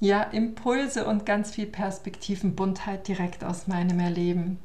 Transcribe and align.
ja, 0.00 0.22
Impulse 0.22 1.06
und 1.06 1.26
ganz 1.26 1.50
viel 1.52 1.66
Perspektivenbuntheit 1.66 3.08
direkt 3.08 3.44
aus 3.44 3.66
meinem 3.66 3.98
Erleben. 4.00 4.58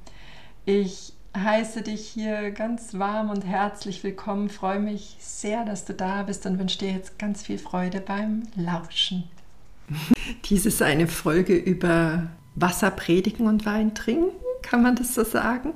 Ich 0.65 1.13
heiße 1.35 1.81
dich 1.81 2.07
hier 2.07 2.51
ganz 2.51 2.93
warm 2.93 3.29
und 3.29 3.43
herzlich 3.43 4.03
willkommen, 4.03 4.49
freue 4.49 4.79
mich 4.79 5.17
sehr, 5.19 5.65
dass 5.65 5.85
du 5.85 5.93
da 5.93 6.23
bist 6.23 6.45
und 6.45 6.59
wünsche 6.59 6.79
dir 6.79 6.91
jetzt 6.91 7.17
ganz 7.17 7.41
viel 7.41 7.57
Freude 7.57 8.01
beim 8.01 8.43
Lauschen. 8.55 9.23
Dies 10.45 10.65
ist 10.65 10.81
eine 10.81 11.07
Folge 11.07 11.55
über 11.55 12.27
Wasser 12.55 12.91
predigen 12.91 13.47
und 13.47 13.65
Wein 13.65 13.95
trinken, 13.95 14.29
kann 14.61 14.81
man 14.81 14.95
das 14.95 15.15
so 15.15 15.23
sagen? 15.23 15.73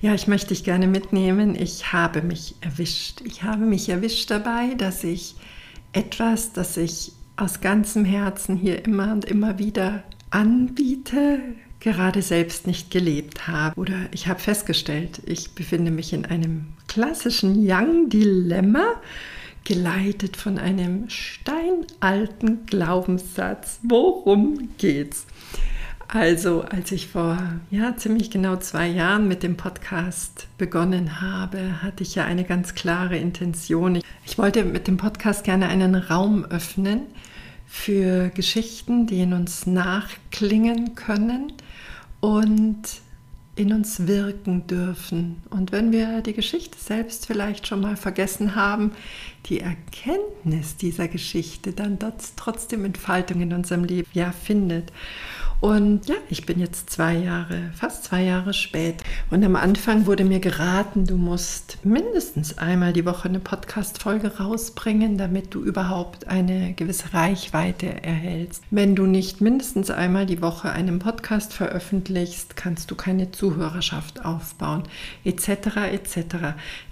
Ja, 0.00 0.14
ich 0.14 0.28
möchte 0.28 0.48
dich 0.48 0.62
gerne 0.62 0.86
mitnehmen. 0.86 1.54
Ich 1.54 1.92
habe 1.92 2.22
mich 2.22 2.54
erwischt. 2.60 3.20
Ich 3.24 3.42
habe 3.42 3.64
mich 3.66 3.88
erwischt 3.88 4.30
dabei, 4.30 4.74
dass 4.74 5.02
ich 5.02 5.34
etwas, 5.92 6.52
das 6.52 6.76
ich 6.76 7.12
aus 7.38 7.60
ganzem 7.60 8.04
Herzen 8.04 8.56
hier 8.56 8.84
immer 8.84 9.12
und 9.12 9.24
immer 9.24 9.58
wieder 9.58 10.02
anbiete, 10.30 11.40
gerade 11.80 12.20
selbst 12.20 12.66
nicht 12.66 12.90
gelebt 12.90 13.46
habe. 13.46 13.78
Oder 13.80 14.08
ich 14.12 14.26
habe 14.26 14.40
festgestellt, 14.40 15.22
ich 15.24 15.52
befinde 15.52 15.90
mich 15.90 16.12
in 16.12 16.26
einem 16.26 16.66
klassischen 16.88 17.56
Young-Dilemma, 17.58 19.00
geleitet 19.64 20.36
von 20.36 20.58
einem 20.58 21.08
steinalten 21.08 22.66
Glaubenssatz. 22.66 23.78
Worum 23.82 24.70
geht's? 24.78 25.26
Also, 26.10 26.62
als 26.62 26.90
ich 26.90 27.08
vor 27.08 27.38
ja, 27.70 27.94
ziemlich 27.98 28.30
genau 28.30 28.56
zwei 28.56 28.88
Jahren 28.88 29.28
mit 29.28 29.42
dem 29.42 29.58
Podcast 29.58 30.46
begonnen 30.56 31.20
habe, 31.20 31.82
hatte 31.82 32.02
ich 32.02 32.14
ja 32.14 32.24
eine 32.24 32.44
ganz 32.44 32.74
klare 32.74 33.18
Intention. 33.18 34.00
Ich 34.24 34.38
wollte 34.38 34.64
mit 34.64 34.88
dem 34.88 34.96
Podcast 34.96 35.44
gerne 35.44 35.68
einen 35.68 35.94
Raum 35.94 36.46
öffnen 36.46 37.02
für 37.66 38.30
Geschichten, 38.30 39.06
die 39.06 39.20
in 39.20 39.34
uns 39.34 39.66
nachklingen 39.66 40.94
können 40.94 41.52
und 42.20 42.80
in 43.54 43.74
uns 43.74 44.06
wirken 44.06 44.66
dürfen. 44.66 45.42
Und 45.50 45.72
wenn 45.72 45.92
wir 45.92 46.22
die 46.22 46.32
Geschichte 46.32 46.78
selbst 46.78 47.26
vielleicht 47.26 47.66
schon 47.66 47.82
mal 47.82 47.96
vergessen 47.96 48.54
haben, 48.54 48.92
die 49.46 49.60
Erkenntnis 49.60 50.76
dieser 50.78 51.08
Geschichte 51.08 51.72
dann 51.72 51.98
trotzdem 52.36 52.86
Entfaltung 52.86 53.42
in 53.42 53.52
unserem 53.52 53.84
Leben 53.84 54.08
ja 54.14 54.32
findet. 54.32 54.90
Und 55.60 56.06
ja, 56.06 56.14
ich 56.30 56.46
bin 56.46 56.60
jetzt 56.60 56.88
zwei 56.88 57.14
Jahre, 57.14 57.72
fast 57.74 58.04
zwei 58.04 58.22
Jahre 58.22 58.54
spät. 58.54 59.02
Und 59.28 59.44
am 59.44 59.56
Anfang 59.56 60.06
wurde 60.06 60.24
mir 60.24 60.38
geraten, 60.38 61.04
du 61.04 61.16
musst 61.16 61.84
mindestens 61.84 62.58
einmal 62.58 62.92
die 62.92 63.04
Woche 63.04 63.28
eine 63.28 63.40
Podcast-Folge 63.40 64.38
rausbringen, 64.38 65.18
damit 65.18 65.52
du 65.54 65.64
überhaupt 65.64 66.28
eine 66.28 66.74
gewisse 66.74 67.12
Reichweite 67.12 68.04
erhältst. 68.04 68.62
Wenn 68.70 68.94
du 68.94 69.06
nicht 69.06 69.40
mindestens 69.40 69.90
einmal 69.90 70.26
die 70.26 70.40
Woche 70.40 70.70
einen 70.70 71.00
Podcast 71.00 71.52
veröffentlichst, 71.52 72.54
kannst 72.56 72.92
du 72.92 72.94
keine 72.94 73.32
Zuhörerschaft 73.32 74.24
aufbauen, 74.24 74.84
etc. 75.24 75.48
etc. 75.92 76.18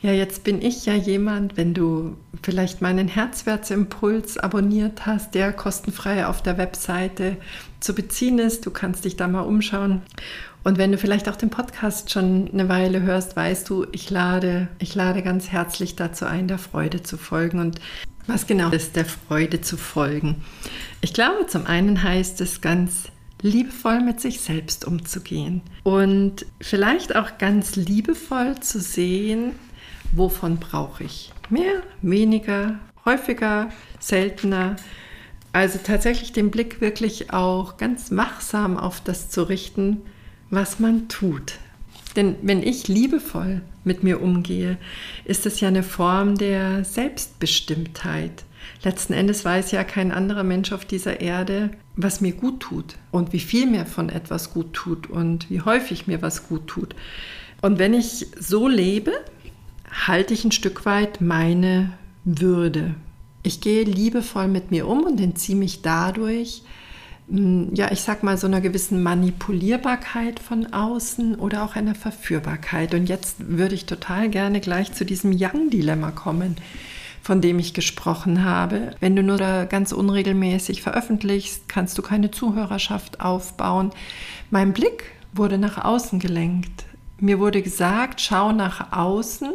Ja, 0.02 0.10
jetzt 0.10 0.42
bin 0.42 0.60
ich 0.60 0.86
ja 0.86 0.94
jemand, 0.94 1.56
wenn 1.56 1.72
du 1.72 2.16
vielleicht 2.42 2.82
meinen 2.82 3.06
Herzwertsimpuls 3.06 4.38
abonniert 4.38 5.06
hast, 5.06 5.36
der 5.36 5.52
kostenfrei 5.52 6.26
auf 6.26 6.42
der 6.42 6.58
Webseite 6.58 7.36
zu 7.86 7.94
beziehen 7.94 8.38
ist. 8.38 8.66
Du 8.66 8.70
kannst 8.70 9.04
dich 9.04 9.16
da 9.16 9.28
mal 9.28 9.42
umschauen. 9.42 10.02
Und 10.64 10.76
wenn 10.76 10.90
du 10.90 10.98
vielleicht 10.98 11.28
auch 11.28 11.36
den 11.36 11.50
Podcast 11.50 12.10
schon 12.10 12.50
eine 12.52 12.68
Weile 12.68 13.02
hörst, 13.02 13.36
weißt 13.36 13.68
du, 13.68 13.86
ich 13.92 14.10
lade, 14.10 14.68
ich 14.80 14.96
lade 14.96 15.22
ganz 15.22 15.48
herzlich 15.48 15.94
dazu 15.94 16.26
ein, 16.26 16.48
der 16.48 16.58
Freude 16.58 17.04
zu 17.04 17.16
folgen. 17.16 17.60
Und 17.60 17.80
was 18.26 18.48
genau 18.48 18.70
ist 18.70 18.96
der 18.96 19.04
Freude 19.04 19.60
zu 19.60 19.76
folgen? 19.76 20.42
Ich 21.00 21.14
glaube, 21.14 21.46
zum 21.46 21.66
einen 21.66 22.02
heißt 22.02 22.40
es 22.40 22.60
ganz 22.60 23.04
liebevoll 23.42 24.00
mit 24.00 24.20
sich 24.20 24.40
selbst 24.40 24.84
umzugehen 24.84 25.60
und 25.84 26.46
vielleicht 26.60 27.14
auch 27.14 27.38
ganz 27.38 27.76
liebevoll 27.76 28.58
zu 28.58 28.80
sehen, 28.80 29.52
wovon 30.10 30.56
brauche 30.56 31.04
ich. 31.04 31.32
Mehr, 31.48 31.82
weniger, 32.02 32.80
häufiger, 33.04 33.68
seltener 34.00 34.74
also 35.56 35.78
tatsächlich 35.82 36.32
den 36.32 36.50
Blick 36.50 36.82
wirklich 36.82 37.32
auch 37.32 37.78
ganz 37.78 38.10
wachsam 38.10 38.76
auf 38.76 39.00
das 39.00 39.30
zu 39.30 39.42
richten, 39.42 40.02
was 40.50 40.80
man 40.80 41.08
tut. 41.08 41.54
Denn 42.14 42.36
wenn 42.42 42.62
ich 42.62 42.88
liebevoll 42.88 43.62
mit 43.82 44.02
mir 44.02 44.20
umgehe, 44.20 44.76
ist 45.24 45.46
es 45.46 45.60
ja 45.60 45.68
eine 45.68 45.82
Form 45.82 46.36
der 46.36 46.84
Selbstbestimmtheit. 46.84 48.44
Letzten 48.82 49.14
Endes 49.14 49.46
weiß 49.46 49.70
ja 49.70 49.82
kein 49.82 50.12
anderer 50.12 50.44
Mensch 50.44 50.72
auf 50.72 50.84
dieser 50.84 51.22
Erde, 51.22 51.70
was 51.96 52.20
mir 52.20 52.32
gut 52.32 52.60
tut 52.60 52.96
und 53.10 53.32
wie 53.32 53.40
viel 53.40 53.64
mir 53.64 53.86
von 53.86 54.10
etwas 54.10 54.52
gut 54.52 54.74
tut 54.74 55.08
und 55.08 55.48
wie 55.48 55.62
häufig 55.62 56.06
mir 56.06 56.20
was 56.20 56.48
gut 56.48 56.66
tut. 56.66 56.94
Und 57.62 57.78
wenn 57.78 57.94
ich 57.94 58.26
so 58.38 58.68
lebe, 58.68 59.12
halte 60.06 60.34
ich 60.34 60.44
ein 60.44 60.52
Stück 60.52 60.84
weit 60.84 61.22
meine 61.22 61.92
Würde, 62.24 62.94
ich 63.46 63.60
gehe 63.60 63.84
liebevoll 63.84 64.48
mit 64.48 64.70
mir 64.70 64.88
um 64.88 65.04
und 65.04 65.20
entziehe 65.20 65.56
mich 65.56 65.82
dadurch, 65.82 66.62
hm, 67.28 67.74
ja, 67.74 67.90
ich 67.90 68.00
sag 68.02 68.22
mal, 68.22 68.36
so 68.36 68.46
einer 68.46 68.60
gewissen 68.60 69.02
Manipulierbarkeit 69.02 70.40
von 70.40 70.72
außen 70.72 71.36
oder 71.36 71.64
auch 71.64 71.76
einer 71.76 71.94
Verführbarkeit. 71.94 72.94
Und 72.94 73.08
jetzt 73.08 73.36
würde 73.38 73.74
ich 73.74 73.86
total 73.86 74.28
gerne 74.28 74.60
gleich 74.60 74.92
zu 74.92 75.04
diesem 75.04 75.32
Young-Dilemma 75.32 76.10
kommen, 76.10 76.56
von 77.22 77.40
dem 77.40 77.58
ich 77.58 77.74
gesprochen 77.74 78.44
habe. 78.44 78.94
Wenn 79.00 79.16
du 79.16 79.22
nur 79.22 79.38
ganz 79.38 79.92
unregelmäßig 79.92 80.82
veröffentlichst, 80.82 81.68
kannst 81.68 81.98
du 81.98 82.02
keine 82.02 82.30
Zuhörerschaft 82.30 83.20
aufbauen. 83.20 83.90
Mein 84.50 84.72
Blick 84.72 85.04
wurde 85.32 85.58
nach 85.58 85.84
außen 85.84 86.18
gelenkt. 86.18 86.84
Mir 87.18 87.38
wurde 87.38 87.62
gesagt, 87.62 88.20
schau 88.20 88.52
nach 88.52 88.92
außen 88.92 89.50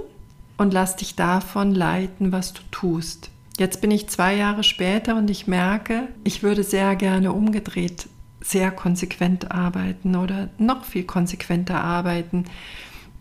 und 0.58 0.74
lass 0.74 0.96
dich 0.96 1.16
davon 1.16 1.74
leiten, 1.74 2.32
was 2.32 2.54
du 2.54 2.62
tust. 2.72 3.30
Jetzt 3.62 3.80
bin 3.80 3.92
ich 3.92 4.10
zwei 4.10 4.36
Jahre 4.36 4.64
später 4.64 5.16
und 5.16 5.30
ich 5.30 5.46
merke, 5.46 6.08
ich 6.24 6.42
würde 6.42 6.64
sehr 6.64 6.96
gerne 6.96 7.32
umgedreht 7.32 8.08
sehr 8.44 8.72
konsequent 8.72 9.52
arbeiten 9.52 10.16
oder 10.16 10.50
noch 10.58 10.84
viel 10.84 11.04
konsequenter 11.04 11.84
arbeiten. 11.84 12.46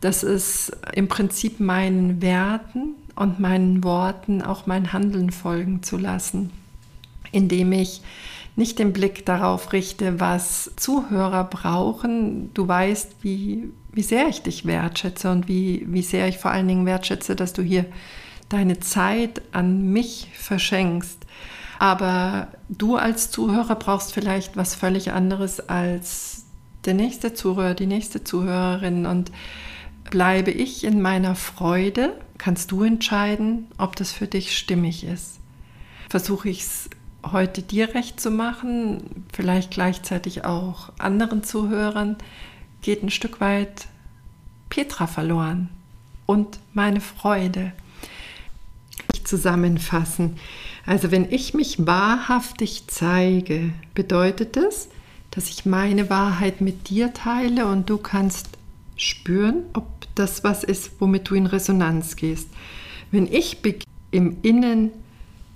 Das 0.00 0.22
ist 0.22 0.74
im 0.94 1.08
Prinzip 1.08 1.60
meinen 1.60 2.22
Werten 2.22 2.94
und 3.16 3.38
meinen 3.38 3.84
Worten 3.84 4.40
auch 4.40 4.66
mein 4.66 4.94
Handeln 4.94 5.30
folgen 5.30 5.82
zu 5.82 5.98
lassen, 5.98 6.50
indem 7.32 7.72
ich 7.72 8.00
nicht 8.56 8.78
den 8.78 8.94
Blick 8.94 9.26
darauf 9.26 9.74
richte, 9.74 10.20
was 10.20 10.72
Zuhörer 10.76 11.44
brauchen. 11.44 12.48
Du 12.54 12.66
weißt, 12.66 13.16
wie, 13.20 13.64
wie 13.92 14.02
sehr 14.02 14.28
ich 14.28 14.40
dich 14.40 14.64
wertschätze 14.64 15.30
und 15.30 15.48
wie, 15.48 15.84
wie 15.86 16.00
sehr 16.00 16.28
ich 16.28 16.38
vor 16.38 16.50
allen 16.50 16.66
Dingen 16.66 16.86
wertschätze, 16.86 17.36
dass 17.36 17.52
du 17.52 17.60
hier 17.60 17.84
deine 18.50 18.80
Zeit 18.80 19.40
an 19.52 19.90
mich 19.92 20.28
verschenkst. 20.34 21.18
Aber 21.78 22.48
du 22.68 22.96
als 22.96 23.30
Zuhörer 23.30 23.74
brauchst 23.76 24.12
vielleicht 24.12 24.58
was 24.58 24.74
völlig 24.74 25.12
anderes 25.12 25.60
als 25.60 26.44
der 26.84 26.92
nächste 26.92 27.32
Zuhörer, 27.32 27.74
die 27.74 27.86
nächste 27.86 28.22
Zuhörerin. 28.22 29.06
Und 29.06 29.32
bleibe 30.10 30.50
ich 30.50 30.84
in 30.84 31.00
meiner 31.00 31.34
Freude, 31.34 32.12
kannst 32.36 32.70
du 32.70 32.82
entscheiden, 32.82 33.68
ob 33.78 33.96
das 33.96 34.12
für 34.12 34.26
dich 34.26 34.56
stimmig 34.56 35.04
ist. 35.04 35.38
Versuche 36.10 36.50
ich 36.50 36.62
es 36.62 36.90
heute 37.32 37.62
dir 37.62 37.94
recht 37.94 38.20
zu 38.20 38.30
machen, 38.30 39.26
vielleicht 39.32 39.70
gleichzeitig 39.70 40.44
auch 40.44 40.90
anderen 40.98 41.44
Zuhörern, 41.44 42.16
geht 42.82 43.02
ein 43.02 43.10
Stück 43.10 43.40
weit 43.40 43.86
Petra 44.70 45.06
verloren 45.06 45.68
und 46.26 46.58
meine 46.72 47.00
Freude 47.00 47.72
zusammenfassen. 49.30 50.36
Also 50.84 51.10
wenn 51.10 51.30
ich 51.30 51.54
mich 51.54 51.86
wahrhaftig 51.86 52.84
zeige, 52.88 53.72
bedeutet 53.94 54.56
das, 54.56 54.88
dass 55.30 55.48
ich 55.48 55.64
meine 55.64 56.10
Wahrheit 56.10 56.60
mit 56.60 56.90
dir 56.90 57.14
teile 57.14 57.66
und 57.66 57.88
du 57.88 57.96
kannst 57.96 58.48
spüren, 58.96 59.62
ob 59.72 59.86
das 60.16 60.42
was 60.42 60.64
ist, 60.64 60.92
womit 60.98 61.30
du 61.30 61.36
in 61.36 61.46
Resonanz 61.46 62.16
gehst. 62.16 62.48
Wenn 63.10 63.26
ich 63.26 63.58
im 64.10 64.38
Innen 64.42 64.90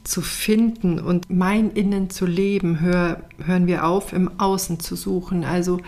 zu 0.04 0.20
finden 0.20 1.00
und 1.00 1.30
mein 1.30 1.70
Innen 1.72 2.10
zu 2.10 2.26
leben, 2.26 2.80
hör, 2.80 3.22
hören 3.44 3.66
wir 3.66 3.86
auf, 3.86 4.12
im 4.12 4.38
Außen 4.38 4.78
zu 4.78 4.96
suchen. 4.96 5.44
Also 5.44 5.80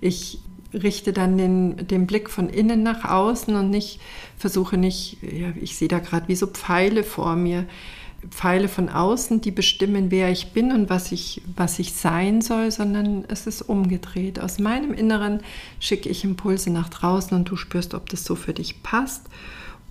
ich 0.00 0.40
richte 0.72 1.12
dann 1.12 1.36
den, 1.36 1.86
den 1.86 2.06
Blick 2.06 2.30
von 2.30 2.48
innen 2.48 2.82
nach 2.82 3.04
außen 3.04 3.54
und 3.54 3.70
nicht 3.70 4.00
versuche 4.36 4.76
nicht, 4.76 5.18
ja, 5.22 5.48
ich 5.60 5.76
sehe 5.76 5.88
da 5.88 5.98
gerade 5.98 6.28
wie 6.28 6.36
so 6.36 6.46
Pfeile 6.46 7.02
vor 7.02 7.36
mir, 7.36 7.66
Pfeile 8.28 8.68
von 8.68 8.88
außen, 8.88 9.40
die 9.40 9.50
bestimmen, 9.50 10.10
wer 10.10 10.30
ich 10.30 10.52
bin 10.52 10.72
und 10.72 10.90
was 10.90 11.10
ich, 11.10 11.40
was 11.56 11.78
ich 11.78 11.94
sein 11.94 12.42
soll, 12.42 12.70
sondern 12.70 13.24
es 13.28 13.46
ist 13.46 13.62
umgedreht. 13.62 14.40
Aus 14.40 14.58
meinem 14.58 14.92
Inneren 14.92 15.40
schicke 15.78 16.08
ich 16.08 16.22
Impulse 16.24 16.70
nach 16.70 16.90
draußen 16.90 17.36
und 17.36 17.48
du 17.48 17.56
spürst, 17.56 17.94
ob 17.94 18.10
das 18.10 18.24
so 18.24 18.34
für 18.34 18.52
dich 18.52 18.82
passt. 18.82 19.22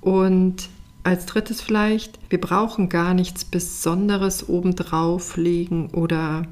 Und 0.01 0.69
als 1.03 1.25
drittes 1.25 1.59
vielleicht, 1.61 2.19
wir 2.29 2.39
brauchen 2.39 2.89
gar 2.89 3.15
nichts 3.15 3.45
Besonderes 3.45 4.47
obendrauf 4.47 5.35
legen 5.35 5.89
oder 5.91 6.45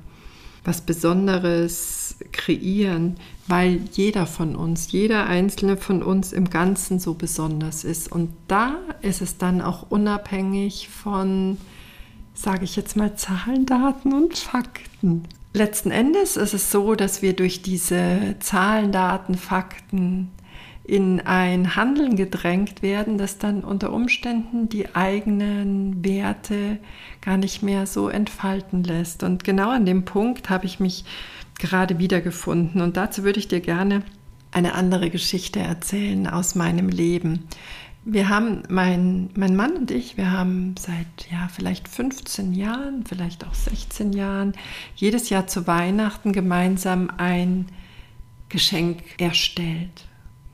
was 0.68 0.82
Besonderes 0.82 2.18
kreieren, 2.34 3.16
weil 3.48 3.80
jeder 3.94 4.28
von 4.28 4.58
uns, 4.58 4.92
jeder 4.92 5.26
einzelne 5.26 5.78
von 5.78 6.04
uns 6.04 6.34
im 6.34 6.50
Ganzen 6.50 7.00
so 7.00 7.14
besonders 7.14 7.86
ist. 7.86 8.12
Und 8.12 8.32
da 8.50 8.76
ist 9.02 9.22
es 9.22 9.38
dann 9.38 9.62
auch 9.62 9.90
unabhängig 9.90 10.90
von, 10.90 11.58
sage 12.34 12.66
ich 12.66 12.76
jetzt 12.76 12.98
mal, 12.98 13.16
Zahlen, 13.16 13.66
Daten 13.66 14.12
und 14.12 14.38
Fakten. 14.38 15.24
Letzten 15.54 15.90
Endes 15.90 16.36
ist 16.36 16.54
es 16.54 16.70
so, 16.70 16.96
dass 16.96 17.22
wir 17.22 17.34
durch 17.34 17.62
diese 17.62 18.36
Zahlen, 18.42 18.92
Daten, 18.92 19.36
Fakten 19.36 20.32
in 20.88 21.20
ein 21.20 21.76
Handeln 21.76 22.16
gedrängt 22.16 22.82
werden, 22.82 23.18
das 23.18 23.38
dann 23.38 23.66
unter 23.66 23.92
Umständen 23.92 24.70
die 24.70 24.96
eigenen 24.96 26.04
Werte 26.04 26.80
gar 27.20 27.36
nicht 27.36 27.62
mehr 27.62 27.86
so 27.86 28.08
entfalten 28.08 28.86
lässt. 28.86 29.22
Und 29.22 29.44
genau 29.44 29.70
an 29.70 29.86
dem 29.86 30.06
Punkt 30.06 30.50
habe 30.50 30.66
ich 30.66 30.80
mich 30.80 31.04
gerade 31.60 32.00
wiedergefunden. 32.00 32.80
Und 32.80 32.96
dazu 32.96 33.24
würde 33.24 33.40
ich 33.40 33.50
dir 33.50 33.60
gerne 33.60 34.02
eine 34.52 34.76
andere 34.76 35.10
Geschichte 35.10 35.60
erzählen 35.60 36.26
aus 36.26 36.56
meinem 36.56 36.88
Leben. 36.88 37.50
Wir 38.06 38.30
haben, 38.30 38.64
mein, 38.70 39.30
mein 39.36 39.58
Mann 39.58 39.76
und 39.76 39.92
ich, 39.92 40.16
wir 40.16 40.32
haben 40.32 40.76
seit 40.80 41.30
ja, 41.30 41.50
vielleicht 41.54 41.90
15 41.90 42.54
Jahren, 42.54 43.04
vielleicht 43.06 43.46
auch 43.46 43.54
16 43.54 44.14
Jahren, 44.14 44.54
jedes 44.96 45.30
Jahr 45.30 45.48
zu 45.48 45.68
Weihnachten 45.68 46.32
gemeinsam 46.32 47.10
ein 47.18 47.66
Geschenk 48.48 49.04
erstellt 49.18 50.08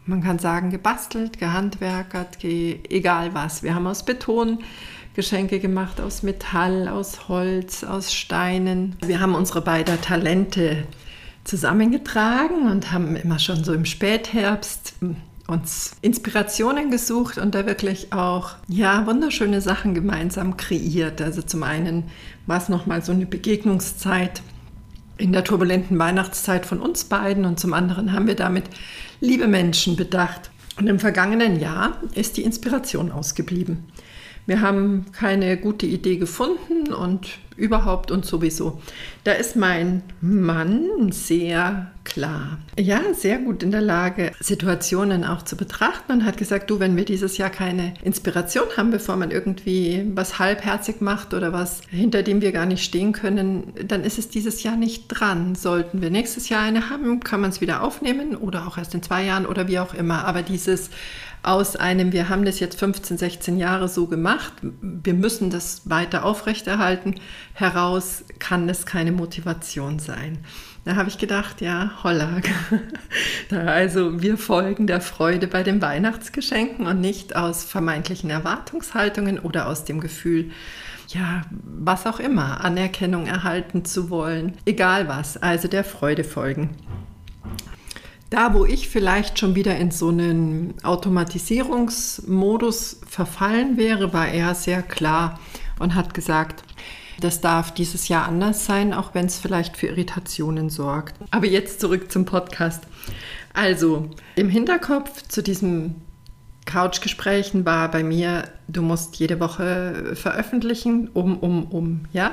man 0.05 0.21
kann 0.21 0.39
sagen, 0.39 0.69
gebastelt, 0.69 1.39
gehandwerkert, 1.39 2.39
ge 2.39 2.79
egal 2.89 3.33
was. 3.33 3.63
Wir 3.63 3.75
haben 3.75 3.87
aus 3.87 4.03
Beton 4.03 4.59
Geschenke 5.15 5.59
gemacht, 5.59 6.01
aus 6.01 6.23
Metall, 6.23 6.87
aus 6.87 7.27
Holz, 7.29 7.83
aus 7.83 8.13
Steinen. 8.13 8.95
Wir 9.05 9.19
haben 9.19 9.35
unsere 9.35 9.61
beiden 9.61 10.01
Talente 10.01 10.85
zusammengetragen 11.43 12.71
und 12.71 12.91
haben 12.91 13.15
immer 13.15 13.37
schon 13.37 13.63
so 13.63 13.73
im 13.73 13.85
Spätherbst 13.85 14.95
uns 15.45 15.95
Inspirationen 16.01 16.89
gesucht 16.89 17.37
und 17.37 17.53
da 17.53 17.65
wirklich 17.65 18.13
auch 18.13 18.51
ja 18.67 19.05
wunderschöne 19.05 19.61
Sachen 19.61 19.93
gemeinsam 19.93 20.57
kreiert. 20.57 21.21
Also 21.21 21.41
zum 21.41 21.63
einen 21.63 22.05
war 22.47 22.57
es 22.57 22.69
noch 22.69 22.85
mal 22.85 23.03
so 23.03 23.11
eine 23.11 23.25
Begegnungszeit 23.25 24.41
in 25.17 25.31
der 25.31 25.43
turbulenten 25.43 25.99
Weihnachtszeit 25.99 26.65
von 26.65 26.79
uns 26.79 27.05
beiden 27.05 27.45
und 27.45 27.59
zum 27.59 27.73
anderen 27.73 28.13
haben 28.13 28.27
wir 28.27 28.35
damit 28.35 28.65
liebe 29.19 29.47
Menschen 29.47 29.95
bedacht. 29.95 30.51
Und 30.77 30.87
im 30.87 30.99
vergangenen 30.99 31.59
Jahr 31.59 31.97
ist 32.15 32.37
die 32.37 32.43
Inspiration 32.43 33.11
ausgeblieben. 33.11 33.85
Wir 34.45 34.61
haben 34.61 35.05
keine 35.11 35.57
gute 35.57 35.85
Idee 35.85 36.17
gefunden 36.17 36.91
und 36.93 37.37
überhaupt 37.55 38.11
und 38.11 38.25
sowieso. 38.25 38.81
Da 39.23 39.33
ist 39.33 39.55
mein 39.55 40.03
Mann 40.21 41.11
sehr 41.11 41.91
klar. 42.03 42.57
Ja, 42.77 43.01
sehr 43.13 43.37
gut 43.37 43.63
in 43.63 43.71
der 43.71 43.81
Lage, 43.81 44.31
Situationen 44.39 45.23
auch 45.23 45.43
zu 45.43 45.55
betrachten 45.55 46.11
und 46.11 46.25
hat 46.25 46.37
gesagt, 46.37 46.69
du, 46.69 46.79
wenn 46.79 46.95
wir 46.95 47.05
dieses 47.05 47.37
Jahr 47.37 47.49
keine 47.49 47.93
Inspiration 48.03 48.65
haben, 48.75 48.91
bevor 48.91 49.15
man 49.15 49.31
irgendwie 49.31 50.05
was 50.13 50.39
halbherzig 50.39 51.01
macht 51.01 51.33
oder 51.33 51.53
was, 51.53 51.81
hinter 51.89 52.23
dem 52.23 52.41
wir 52.41 52.51
gar 52.51 52.65
nicht 52.65 52.83
stehen 52.83 53.13
können, 53.13 53.73
dann 53.87 54.03
ist 54.03 54.19
es 54.19 54.29
dieses 54.29 54.63
Jahr 54.63 54.75
nicht 54.75 55.07
dran. 55.07 55.55
Sollten 55.55 56.01
wir 56.01 56.09
nächstes 56.09 56.49
Jahr 56.49 56.63
eine 56.63 56.89
haben, 56.89 57.19
kann 57.21 57.41
man 57.41 57.51
es 57.51 57.61
wieder 57.61 57.83
aufnehmen 57.83 58.35
oder 58.35 58.67
auch 58.67 58.77
erst 58.77 58.93
in 58.93 59.03
zwei 59.03 59.23
Jahren 59.23 59.45
oder 59.45 59.67
wie 59.67 59.79
auch 59.79 59.93
immer. 59.93 60.25
Aber 60.25 60.41
dieses 60.41 60.89
aus 61.43 61.75
einem, 61.75 62.13
wir 62.13 62.29
haben 62.29 62.45
das 62.45 62.61
jetzt 62.61 62.79
15, 62.79 63.17
16 63.17 63.57
Jahre 63.57 63.89
so 63.89 64.07
gemacht, 64.07 64.53
wir 64.61 65.13
müssen 65.13 65.49
das 65.49 65.81
weiter 65.89 66.23
aufrechterhalten, 66.23 67.15
heraus 67.53 68.25
kann 68.39 68.67
es 68.67 68.85
keine 68.85 69.11
Motivation 69.11 69.99
sein. 69.99 70.39
Da 70.85 70.97
habe 70.97 71.07
ich 71.07 71.17
gedacht, 71.17 71.61
ja, 71.61 71.91
holla. 72.03 72.41
also 73.65 74.21
wir 74.21 74.37
folgen 74.37 74.85
der 74.85 74.99
Freude 74.99 75.47
bei 75.47 75.63
den 75.63 75.81
Weihnachtsgeschenken 75.81 76.87
und 76.87 76.99
nicht 76.99 77.37
aus 77.37 77.63
vermeintlichen 77.63 78.29
Erwartungshaltungen 78.29 79.39
oder 79.39 79.67
aus 79.67 79.85
dem 79.85 80.01
Gefühl, 80.01 80.51
ja, 81.07 81.43
was 81.61 82.05
auch 82.05 82.19
immer, 82.19 82.65
Anerkennung 82.65 83.27
erhalten 83.27 83.85
zu 83.85 84.09
wollen, 84.09 84.57
egal 84.65 85.07
was, 85.07 85.37
also 85.37 85.69
der 85.69 85.85
Freude 85.85 86.23
folgen. 86.23 86.71
Da, 88.29 88.53
wo 88.55 88.65
ich 88.65 88.89
vielleicht 88.89 89.37
schon 89.37 89.55
wieder 89.55 89.77
in 89.77 89.91
so 89.91 90.07
einen 90.09 90.73
Automatisierungsmodus 90.81 93.01
verfallen 93.07 93.77
wäre, 93.77 94.11
war 94.11 94.27
er 94.27 94.55
sehr 94.55 94.81
klar 94.81 95.39
und 95.77 95.93
hat 95.93 96.15
gesagt, 96.15 96.63
das 97.19 97.41
darf 97.41 97.73
dieses 97.73 98.07
Jahr 98.07 98.27
anders 98.27 98.65
sein, 98.65 98.93
auch 98.93 99.13
wenn 99.13 99.25
es 99.25 99.37
vielleicht 99.37 99.77
für 99.77 99.87
Irritationen 99.87 100.69
sorgt. 100.69 101.15
Aber 101.31 101.45
jetzt 101.45 101.79
zurück 101.79 102.11
zum 102.11 102.25
Podcast. 102.25 102.83
Also, 103.53 104.09
im 104.35 104.49
Hinterkopf 104.49 105.23
zu 105.27 105.43
diesem 105.43 105.95
Couchgesprächen 106.65 107.65
war 107.65 107.91
bei 107.91 108.03
mir, 108.03 108.45
du 108.67 108.81
musst 108.81 109.17
jede 109.17 109.39
Woche 109.39 110.15
veröffentlichen, 110.15 111.09
um, 111.13 111.37
um, 111.37 111.65
um, 111.65 112.05
ja 112.13 112.31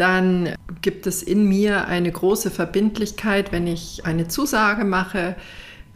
dann 0.00 0.54
gibt 0.80 1.06
es 1.06 1.22
in 1.22 1.46
mir 1.46 1.86
eine 1.86 2.10
große 2.10 2.50
Verbindlichkeit, 2.50 3.52
wenn 3.52 3.66
ich 3.66 4.06
eine 4.06 4.28
Zusage 4.28 4.86
mache, 4.86 5.36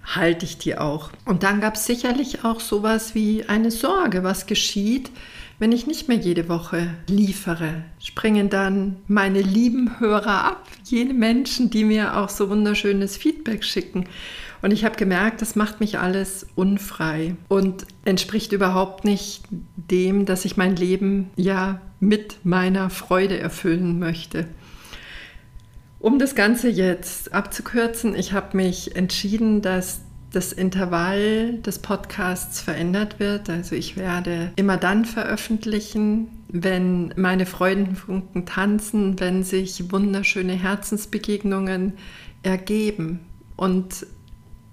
halte 0.05 0.45
ich 0.45 0.59
die 0.59 0.77
auch. 0.77 1.11
Und 1.25 1.43
dann 1.43 1.61
gab 1.61 1.75
es 1.75 1.87
sicherlich 1.87 2.45
auch 2.45 2.61
sowas 2.61 3.15
wie 3.15 3.45
eine 3.49 3.71
Sorge, 3.71 4.23
was 4.23 4.47
geschieht, 4.47 5.11
wenn 5.59 5.73
ich 5.73 5.87
nicht 5.87 6.09
mehr 6.09 6.17
jede 6.17 6.49
Woche 6.49 6.91
liefere. 7.09 7.85
Springen 8.01 8.51
dann 8.51 8.97
meine 9.07 9.41
lieben 9.41 9.99
Hörer 10.01 10.45
ab, 10.45 10.67
jene 10.85 11.15
Menschen, 11.15 11.71
die 11.71 11.85
mir 11.85 12.17
auch 12.17 12.29
so 12.29 12.51
wunderschönes 12.51 13.17
Feedback 13.17 13.65
schicken. 13.65 14.07
Und 14.63 14.73
ich 14.73 14.85
habe 14.85 14.97
gemerkt, 14.97 15.43
das 15.43 15.57
macht 15.57 15.81
mich 15.81 15.99
alles 15.99 16.47
unfrei 16.55 17.37
und 17.49 17.87
entspricht 18.05 18.53
überhaupt 18.53 19.05
nicht 19.05 19.43
dem, 19.77 20.25
dass 20.25 20.45
ich 20.45 20.57
mein 20.57 20.75
Leben 20.75 21.31
ja 21.37 21.81
mit 22.01 22.39
meiner 22.45 22.91
Freude 22.91 23.39
erfüllen 23.39 23.99
möchte. 23.99 24.47
Um 26.05 26.19
das 26.19 26.35
Ganze 26.35 26.69
jetzt 26.69 27.33
abzukürzen, 27.33 28.15
ich 28.15 28.35
habe 28.35 28.59
mich 28.59 28.95
entschieden, 28.95 29.63
dass 29.63 30.03
das 30.33 30.53
Intervall 30.53 31.55
des 31.61 31.79
Podcasts 31.79 32.61
verändert 32.61 33.19
wird. 33.21 33.49
Also 33.49 33.75
ich 33.75 33.97
werde 33.97 34.53
immer 34.57 34.77
dann 34.77 35.07
veröffentlichen, 35.07 36.29
wenn 36.49 37.15
meine 37.17 37.47
Freudenfunken 37.47 38.45
tanzen, 38.45 39.19
wenn 39.19 39.45
sich 39.45 39.91
wunderschöne 39.91 40.53
Herzensbegegnungen 40.53 41.95
ergeben. 42.43 43.21
Und 43.57 44.07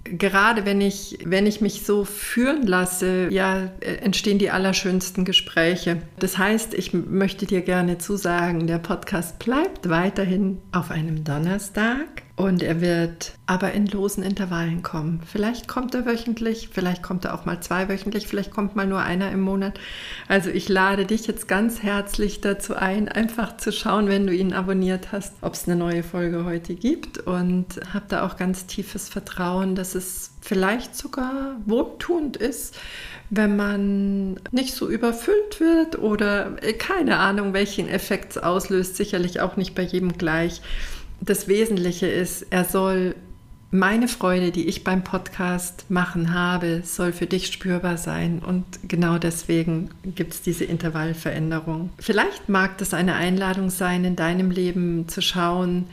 gerade 0.04 0.66
wenn 0.66 0.82
ich, 0.82 1.20
wenn 1.24 1.46
ich 1.46 1.62
mich 1.62 1.86
so 1.86 2.06
führen 2.06 2.66
lasse, 2.66 3.28
ja, 3.32 3.72
entstehen 3.80 4.40
die 4.40 4.50
allerschönsten 4.50 5.26
Gespräche. 5.26 6.02
Das 6.20 6.38
heißt, 6.38 6.74
ich 6.74 6.94
möchte 6.94 7.46
dir 7.46 7.62
gerne 7.62 7.98
zusagen, 7.98 8.68
der 8.68 8.80
Podcast 8.80 9.40
bleibt 9.40 9.90
weiterhin 9.90 10.60
auf 10.72 10.92
einem 10.92 11.24
Donnerstag 11.24 12.24
und 12.42 12.64
er 12.64 12.82
wird 12.82 13.34
aber 13.46 13.72
in 13.74 13.86
losen 13.86 14.24
Intervallen 14.24 14.82
kommen. 14.82 15.22
Vielleicht 15.26 15.68
kommt 15.68 15.94
er 15.94 16.08
wöchentlich, 16.08 16.70
vielleicht 16.72 17.04
kommt 17.04 17.26
er 17.26 17.36
auch 17.36 17.46
mal 17.46 17.60
zweiwöchentlich, 17.60 18.28
vielleicht 18.28 18.50
kommt 18.50 18.76
mal 18.76 18.88
nur 18.88 19.02
einer 19.02 19.32
im 19.32 19.42
Monat. 19.42 19.80
Also 20.28 20.50
ich 20.50 20.68
lade 20.68 21.06
dich 21.06 21.28
jetzt 21.28 21.48
ganz 21.48 21.84
herzlich 21.84 22.42
dazu 22.42 22.76
ein, 22.76 23.10
einfach 23.10 23.58
zu 23.58 23.72
schauen, 23.72 24.08
wenn 24.08 24.26
du 24.26 24.34
ihn 24.34 24.54
abonniert 24.54 25.12
hast, 25.12 25.36
ob 25.42 25.54
es 25.54 25.68
eine 25.68 25.76
neue 25.76 26.02
Folge 26.02 26.44
heute 26.44 26.74
gibt 26.74 27.20
und 27.20 27.80
habe 27.94 28.06
da 28.08 28.26
auch 28.26 28.38
ganz 28.38 28.66
tiefes 28.66 29.08
Vertrauen, 29.08 29.76
dass 29.76 29.94
es 29.94 30.32
vielleicht 30.42 30.96
sogar 30.96 31.58
wohltuend 31.66 32.38
ist, 32.38 32.76
wenn 33.30 33.56
man 33.56 34.40
nicht 34.52 34.74
so 34.74 34.90
überfüllt 34.90 35.60
wird 35.60 36.00
oder 36.00 36.58
keine 36.80 37.18
Ahnung, 37.18 37.54
welchen 37.54 37.88
Effekt 37.88 38.32
es 38.32 38.38
auslöst, 38.38 38.98
sicherlich 38.98 39.42
auch 39.42 39.58
nicht 39.58 39.76
bei 39.76 39.84
jedem 39.84 40.18
gleich 40.18 40.62
das 41.22 41.48
Wesentliche 41.48 42.08
ist, 42.08 42.48
er 42.50 42.66
soll 42.66 43.16
meine 43.74 44.10
Freude, 44.10 44.52
die 44.52 44.68
ich 44.68 44.84
beim 44.84 45.04
Podcast 45.04 45.86
machen 45.90 46.34
habe, 46.34 46.82
soll 46.84 47.14
für 47.14 47.26
dich 47.26 47.48
spürbar 47.48 47.98
sein. 47.98 48.40
Und 48.40 48.66
genau 48.88 49.18
deswegen 49.18 49.90
gibt 50.04 50.34
es 50.34 50.42
diese 50.42 50.66
Intervallveränderung. 50.66 51.90
Vielleicht 51.98 52.50
mag 52.50 52.78
das 52.80 52.94
eine 52.94 53.16
Einladung 53.16 53.70
sein, 53.70 54.04
in 54.04 54.18
deinem 54.18 54.52
Leben 54.52 55.08
zu 55.08 55.22
schauen, 55.22 55.86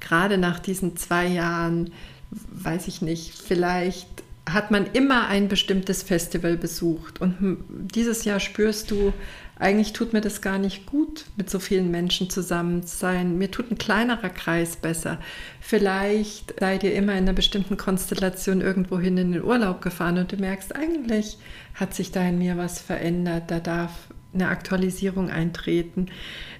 gerade 0.00 0.38
nach 0.38 0.58
diesen 0.60 0.96
zwei 0.96 1.26
Jahren, 1.26 1.90
weiß 2.30 2.88
ich 2.88 3.02
nicht, 3.02 3.34
vielleicht 3.36 4.08
hat 4.48 4.70
man 4.70 4.86
immer 4.92 5.26
ein 5.26 5.48
bestimmtes 5.48 6.02
Festival 6.02 6.56
besucht. 6.56 7.20
Und 7.20 7.58
dieses 7.68 8.24
Jahr 8.24 8.38
spürst 8.38 8.90
du, 8.90 9.12
eigentlich 9.58 9.92
tut 9.92 10.12
mir 10.12 10.20
das 10.20 10.42
gar 10.42 10.58
nicht 10.58 10.86
gut, 10.86 11.24
mit 11.36 11.48
so 11.48 11.58
vielen 11.58 11.90
Menschen 11.90 12.30
zusammen 12.30 12.86
zu 12.86 12.96
sein. 12.96 13.38
Mir 13.38 13.50
tut 13.50 13.70
ein 13.70 13.78
kleinerer 13.78 14.28
Kreis 14.28 14.76
besser. 14.76 15.18
Vielleicht 15.60 16.60
seid 16.60 16.84
ihr 16.84 16.94
immer 16.94 17.12
in 17.12 17.24
einer 17.24 17.32
bestimmten 17.32 17.76
Konstellation 17.76 18.60
irgendwohin 18.60 19.16
in 19.16 19.32
den 19.32 19.42
Urlaub 19.42 19.80
gefahren 19.80 20.18
und 20.18 20.30
du 20.30 20.36
merkst, 20.36 20.76
eigentlich 20.76 21.38
hat 21.74 21.94
sich 21.94 22.12
da 22.12 22.26
in 22.28 22.38
mir 22.38 22.56
was 22.56 22.80
verändert. 22.80 23.44
Da 23.50 23.60
darf 23.60 23.90
eine 24.34 24.48
Aktualisierung 24.48 25.30
eintreten 25.30 26.08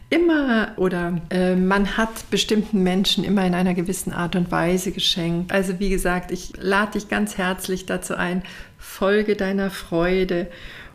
immer 0.08 0.72
oder 0.76 1.20
äh, 1.30 1.56
man 1.56 1.96
hat 1.96 2.30
bestimmten 2.30 2.82
Menschen 2.82 3.24
immer 3.24 3.44
in 3.46 3.54
einer 3.54 3.74
gewissen 3.74 4.12
Art 4.12 4.36
und 4.36 4.50
Weise 4.50 4.92
geschenkt. 4.92 5.52
Also 5.52 5.80
wie 5.80 5.90
gesagt, 5.90 6.30
ich 6.30 6.52
lade 6.58 6.92
dich 6.92 7.08
ganz 7.08 7.38
herzlich 7.38 7.86
dazu 7.86 8.14
ein, 8.14 8.42
folge 8.78 9.34
deiner 9.34 9.70
Freude, 9.70 10.48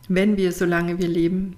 wenn 0.08 0.38
wir, 0.38 0.51
solange 0.51 0.98
wir 1.00 1.08
leben, 1.08 1.58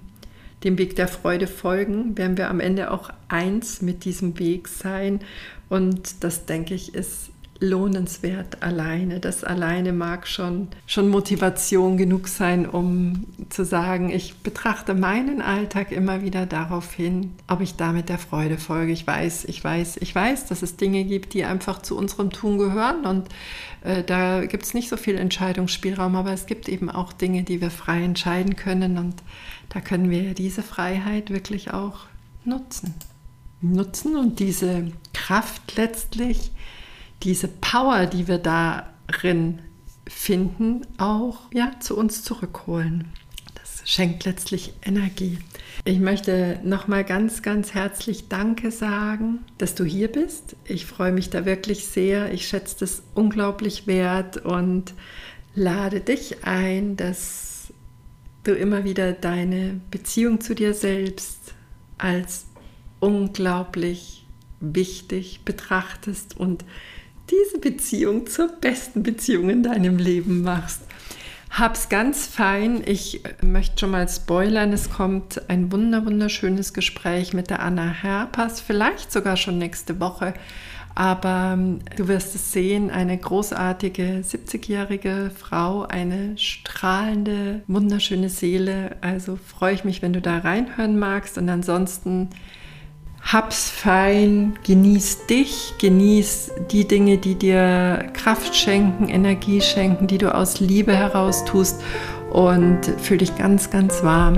dem 0.64 0.78
Weg 0.78 0.96
der 0.96 1.08
Freude 1.08 1.46
folgen, 1.46 2.16
werden 2.16 2.36
wir 2.36 2.48
am 2.48 2.58
Ende 2.58 2.90
auch 2.90 3.10
eins 3.28 3.82
mit 3.82 4.04
diesem 4.04 4.38
Weg 4.38 4.66
sein. 4.68 5.20
Und 5.68 6.24
das, 6.24 6.46
denke 6.46 6.74
ich, 6.74 6.94
ist 6.94 7.30
lohnenswert 7.60 8.62
alleine. 8.62 9.20
Das 9.20 9.44
alleine 9.44 9.92
mag 9.92 10.26
schon, 10.26 10.68
schon 10.86 11.08
Motivation 11.08 11.96
genug 11.96 12.28
sein, 12.28 12.68
um 12.68 13.24
zu 13.48 13.64
sagen, 13.64 14.10
ich 14.10 14.36
betrachte 14.38 14.94
meinen 14.94 15.40
Alltag 15.40 15.92
immer 15.92 16.22
wieder 16.22 16.46
darauf 16.46 16.92
hin, 16.92 17.32
ob 17.46 17.60
ich 17.60 17.76
damit 17.76 18.08
der 18.08 18.18
Freude 18.18 18.58
folge. 18.58 18.92
Ich 18.92 19.06
weiß, 19.06 19.44
ich 19.44 19.62
weiß, 19.62 19.98
ich 19.98 20.14
weiß, 20.14 20.46
dass 20.46 20.62
es 20.62 20.76
Dinge 20.76 21.04
gibt, 21.04 21.34
die 21.34 21.44
einfach 21.44 21.82
zu 21.82 21.96
unserem 21.96 22.30
Tun 22.30 22.58
gehören 22.58 23.04
und 23.06 23.28
äh, 23.82 24.02
da 24.02 24.44
gibt 24.44 24.64
es 24.64 24.74
nicht 24.74 24.88
so 24.88 24.96
viel 24.96 25.16
Entscheidungsspielraum, 25.16 26.16
aber 26.16 26.32
es 26.32 26.46
gibt 26.46 26.68
eben 26.68 26.90
auch 26.90 27.12
Dinge, 27.12 27.44
die 27.44 27.60
wir 27.60 27.70
frei 27.70 28.02
entscheiden 28.02 28.56
können 28.56 28.98
und 28.98 29.14
da 29.68 29.80
können 29.80 30.10
wir 30.10 30.34
diese 30.34 30.62
Freiheit 30.62 31.30
wirklich 31.30 31.72
auch 31.72 32.06
nutzen. 32.44 32.94
Nutzen 33.60 34.16
und 34.16 34.40
diese 34.40 34.92
Kraft 35.14 35.76
letztlich 35.76 36.50
diese 37.22 37.48
Power, 37.48 38.06
die 38.06 38.28
wir 38.28 38.38
darin 38.38 39.60
finden, 40.06 40.82
auch 40.98 41.40
ja, 41.52 41.72
zu 41.80 41.96
uns 41.96 42.22
zurückholen. 42.22 43.08
Das 43.54 43.82
schenkt 43.84 44.24
letztlich 44.24 44.74
Energie. 44.82 45.38
Ich 45.84 45.98
möchte 45.98 46.60
nochmal 46.62 47.04
ganz, 47.04 47.42
ganz 47.42 47.74
herzlich 47.74 48.28
Danke 48.28 48.70
sagen, 48.70 49.40
dass 49.58 49.74
du 49.74 49.84
hier 49.84 50.08
bist. 50.08 50.56
Ich 50.64 50.86
freue 50.86 51.12
mich 51.12 51.30
da 51.30 51.44
wirklich 51.44 51.86
sehr. 51.86 52.32
Ich 52.32 52.46
schätze 52.46 52.76
das 52.80 53.02
unglaublich 53.14 53.86
wert 53.86 54.38
und 54.38 54.94
lade 55.54 56.00
dich 56.00 56.44
ein, 56.44 56.96
dass 56.96 57.72
du 58.44 58.52
immer 58.52 58.84
wieder 58.84 59.12
deine 59.12 59.80
Beziehung 59.90 60.40
zu 60.40 60.54
dir 60.54 60.74
selbst 60.74 61.54
als 61.98 62.46
unglaublich 63.00 64.26
wichtig 64.60 65.40
betrachtest 65.44 66.38
und 66.38 66.64
diese 67.30 67.58
Beziehung 67.58 68.26
zur 68.26 68.48
besten 68.48 69.02
Beziehung 69.02 69.50
in 69.50 69.62
deinem 69.62 69.98
Leben 69.98 70.42
machst. 70.42 70.80
Hab's 71.50 71.88
ganz 71.88 72.26
fein. 72.26 72.82
Ich 72.84 73.22
möchte 73.40 73.78
schon 73.78 73.92
mal 73.92 74.08
spoilern. 74.08 74.72
Es 74.72 74.90
kommt 74.90 75.48
ein 75.48 75.70
wunder 75.70 76.04
wunderschönes 76.04 76.74
Gespräch 76.74 77.32
mit 77.32 77.48
der 77.48 77.60
Anna 77.60 77.86
Herpas, 77.86 78.60
vielleicht 78.60 79.12
sogar 79.12 79.36
schon 79.36 79.58
nächste 79.58 80.00
Woche. 80.00 80.34
Aber 80.96 81.52
ähm, 81.54 81.80
du 81.96 82.08
wirst 82.08 82.34
es 82.34 82.52
sehen, 82.52 82.90
eine 82.90 83.16
großartige 83.18 84.22
70-jährige 84.24 85.30
Frau, 85.36 85.82
eine 85.82 86.36
strahlende, 86.38 87.62
wunderschöne 87.66 88.28
Seele. 88.28 88.96
Also 89.00 89.36
freue 89.36 89.74
ich 89.74 89.84
mich, 89.84 90.02
wenn 90.02 90.12
du 90.12 90.20
da 90.20 90.38
reinhören 90.38 90.98
magst. 90.98 91.38
Und 91.38 91.48
ansonsten 91.48 92.30
hab's 93.24 93.70
fein, 93.70 94.58
genieß 94.64 95.26
dich, 95.26 95.74
genieß 95.78 96.52
die 96.70 96.86
Dinge, 96.86 97.18
die 97.18 97.34
dir 97.34 98.06
Kraft 98.12 98.54
schenken, 98.54 99.08
Energie 99.08 99.60
schenken, 99.60 100.06
die 100.06 100.18
du 100.18 100.34
aus 100.34 100.60
Liebe 100.60 100.94
heraus 100.94 101.44
tust 101.44 101.82
und 102.30 102.80
fühl 103.00 103.18
dich 103.18 103.36
ganz, 103.36 103.70
ganz 103.70 104.02
warm, 104.02 104.36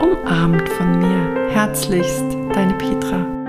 umarmt 0.00 0.68
von 0.70 0.98
mir. 0.98 1.50
Herzlichst, 1.50 2.24
deine 2.54 2.74
Petra. 2.74 3.41